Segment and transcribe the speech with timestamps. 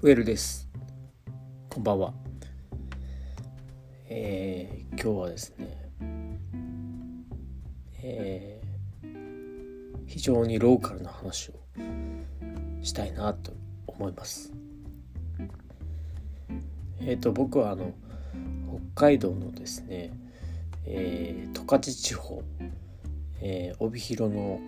[0.00, 0.68] ウェルです。
[1.68, 2.14] こんばんは。
[4.06, 5.90] えー、今日はですね
[8.00, 11.54] えー、非常にローカルな話を
[12.80, 13.52] したいなと
[13.88, 14.52] 思います。
[17.00, 17.92] えっ、ー、と僕はあの
[18.94, 20.12] 北海道のですね
[20.86, 22.42] えー、十勝地方、
[23.42, 24.60] えー、帯広の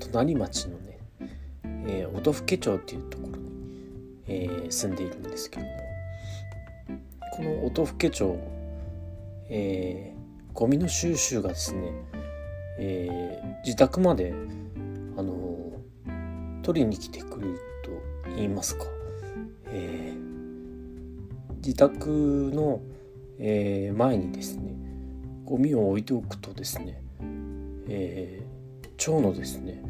[0.00, 0.98] 隣町のね、
[1.62, 3.43] えー、音更町っていうところ、
[4.26, 5.72] えー、住んでいるんですけども
[7.36, 8.38] この音更町、
[9.48, 11.92] えー、ゴミの収集がですね、
[12.78, 14.32] えー、自宅まで
[15.16, 17.90] あのー、取りに来てくれると
[18.36, 18.84] 言いますか、
[19.66, 22.80] えー、自宅の、
[23.38, 24.74] えー、前にですね
[25.44, 27.02] ゴミを置いておくとですね、
[27.88, 29.82] えー、町のですね、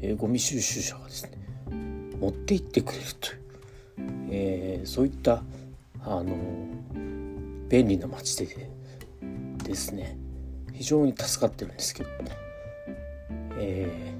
[0.00, 1.32] えー、ゴミ収集車がですね
[2.18, 3.41] 持って行ってくれるという、
[4.34, 5.42] えー、そういった
[6.04, 6.34] あの
[7.68, 8.68] 便利な街で
[9.62, 10.16] ですね
[10.72, 12.08] 非常に助かってるんですけど、
[13.58, 14.14] え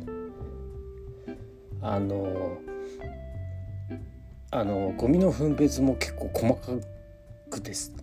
[1.27, 1.37] ー、
[1.81, 2.59] あの
[4.51, 6.73] あのゴミの分別も結構細か
[7.49, 7.95] くです。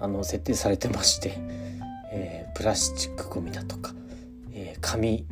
[0.00, 1.34] あの設定されてまして、
[2.12, 3.92] えー、プラスチックゴミだとか、
[4.52, 5.24] えー、紙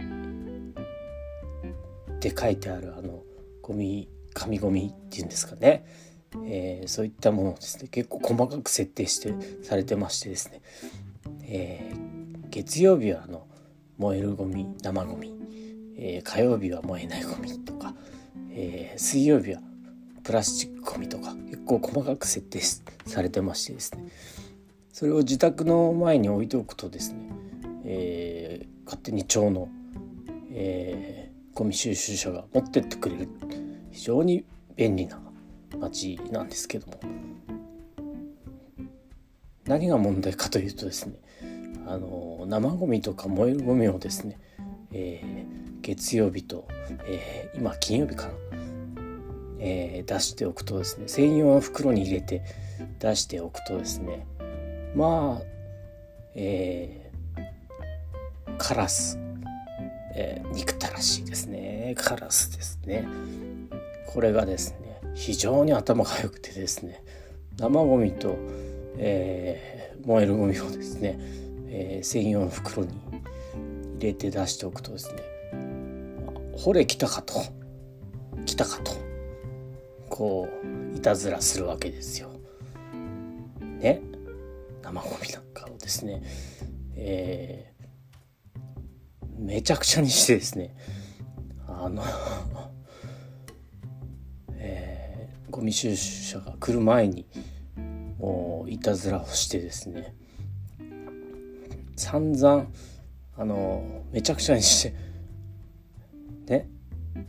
[2.16, 3.22] って書いてあるあの
[3.62, 5.84] ゴミ紙ゴミっていうんですかね、
[6.44, 10.60] えー、そういったものをですね結構細かく設定してされてましてですね、
[11.42, 13.46] えー、月曜日はあの
[13.98, 15.34] 燃えるゴミ生ゴミ、
[15.96, 17.94] え、火曜日は燃えないゴミとか、
[18.50, 19.60] え、水曜日は
[20.22, 21.34] プラスチックゴミとか。
[21.34, 24.04] 結構細かく設定されてましてですね。
[24.92, 27.30] それを自宅の前に置いておくとですね、
[27.84, 29.68] えー、勝手に町の、
[30.52, 33.28] えー、ゴミ収集車が持ってってくれる。
[33.96, 34.44] 非常に
[34.76, 35.18] 便利な
[35.78, 37.00] 街なんですけども。
[39.64, 41.16] 何が問題かというとですね
[41.88, 44.38] あの生ゴミとか燃えるゴミをですね、
[44.92, 46.68] えー、月曜日と、
[47.06, 48.32] えー、今金曜日かな、
[49.58, 52.44] えー、出しておくとですね専用の袋に入れて
[53.00, 54.24] 出しておくとですね
[54.94, 55.44] まあ
[56.36, 59.18] えー、カラス、
[60.14, 61.75] え、憎たらしいですね。
[61.94, 63.06] カラスですね
[64.06, 67.02] これがですね非常に頭が良くてですね
[67.58, 68.36] 生ゴミと、
[68.98, 71.18] えー、燃えるゴミをですね、
[71.68, 72.92] えー、専用の袋に
[73.98, 75.22] 入れて出しておくとですね
[76.56, 77.34] 「ほれ来たか」と
[78.44, 78.92] 「来たか」と
[80.08, 80.48] こ
[80.94, 82.30] ういたずらするわけですよ。
[83.60, 84.00] ね
[84.82, 86.22] 生ゴミなんかをですね、
[86.94, 90.74] えー、めちゃくちゃにしてですね
[91.78, 92.02] あの
[94.56, 97.26] えー、ゴミ収集車が来る前に
[98.18, 100.14] もういたずらをしてですね。
[101.96, 102.66] 散々
[103.36, 104.94] あのめちゃくちゃにして
[106.46, 106.68] ね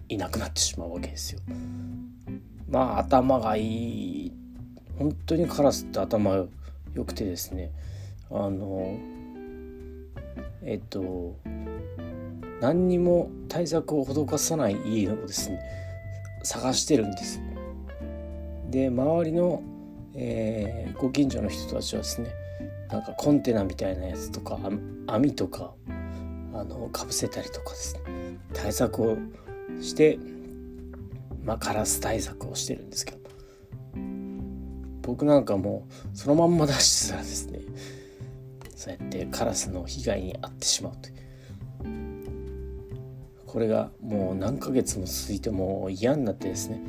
[0.09, 1.41] いなくなってしまうわけですよ。
[2.69, 4.33] まあ頭がいい。
[4.97, 6.49] 本当にカラスって頭よ
[7.05, 7.71] くてですね。
[8.29, 8.97] あの
[10.61, 11.37] えっと
[12.61, 15.59] 何にも対策を施さない家をですね。
[16.43, 17.41] 探してるんです。
[18.69, 19.61] で周りの、
[20.15, 22.29] えー、ご近所の人たちはですね
[22.89, 24.59] なんかコンテナみたいなやつとか
[25.07, 25.73] 網とか
[26.53, 28.01] あのかぶせたりとかですね
[28.53, 29.17] 対策を
[29.81, 30.19] して
[31.43, 33.17] まあカラス対策をしてるんですけど。
[35.01, 37.61] 僕なんかもうそのまんま出してたらですね
[38.75, 41.15] そうやってカラスの被害に遭ってしまうという。
[43.47, 46.81] これがもう何ヶ月も続いても嫌になってですね。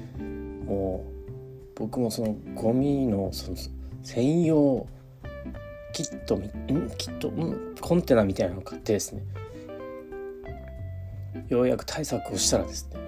[0.67, 3.57] もう僕もそのゴミのその
[4.03, 4.87] 専用
[5.93, 6.43] キットん？
[6.99, 7.29] キット？
[7.29, 7.75] ん？
[7.81, 9.23] コンテナみたいなのを買ってですね。
[11.49, 13.01] ようやく対策をしたらですね。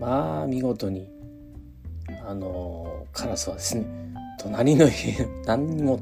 [0.00, 1.08] まあ見事に
[2.26, 3.86] あのカラスはですね
[4.40, 5.16] 隣の家
[5.46, 6.00] 何にも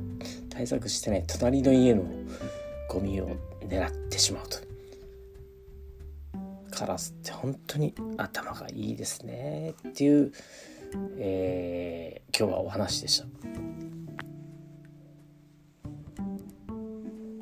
[0.49, 2.03] 対策してない隣の家の
[2.89, 3.29] ゴミを
[3.61, 4.72] 狙ってしまうと。
[6.83, 9.75] カラスって本当に頭がいいですね。
[9.89, 10.33] っていう、
[11.17, 13.27] えー、今日はお話でした。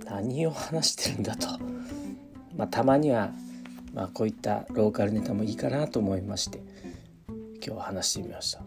[0.05, 1.47] 何を話してるんだと。
[2.55, 3.33] まあたまには
[3.95, 6.59] まあこういったローカルネタもいいかなと思いまして
[7.29, 8.63] 今日は話してみました。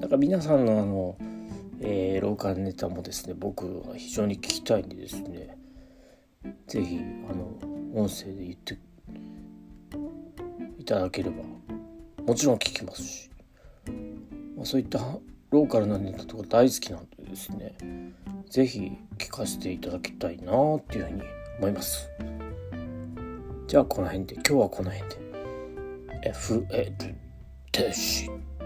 [0.00, 1.16] だから皆さんのあの、
[1.80, 5.56] えー、ローカルネタもですね僕は非常に聞きたいんでですね
[6.66, 6.98] 是非
[7.30, 7.56] あの
[7.94, 8.87] 音声で言って
[10.88, 11.42] ただければ
[12.26, 13.30] もちろん聞きますし
[14.56, 14.98] まそういった
[15.50, 17.76] ローカルなネタとか大好きなんでですね
[18.48, 21.22] 是非聞かせていただきたいなっていうふうに
[21.58, 22.08] 思います。
[23.66, 25.28] じゃあこの辺で今日はこの辺で。
[26.32, 26.96] FL
[27.72, 28.30] でし。
[28.30, 28.57] た